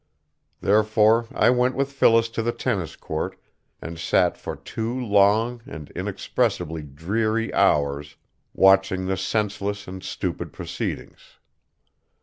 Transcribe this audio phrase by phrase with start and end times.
[0.61, 3.37] Therefore I went with Phyllis to the tennis court
[3.83, 8.15] and sat for two long and inexpressibly dreary hours
[8.51, 11.37] watching the senseless and stupid proceedings.